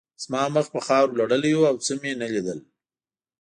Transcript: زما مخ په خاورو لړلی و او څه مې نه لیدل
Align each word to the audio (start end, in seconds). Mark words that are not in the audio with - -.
زما 0.23 0.43
مخ 0.55 0.65
په 0.75 0.79
خاورو 0.85 1.17
لړلی 1.19 1.53
و 1.55 1.67
او 1.71 1.75
څه 1.85 1.93
مې 2.01 2.11
نه 2.21 2.27
لیدل 2.33 2.59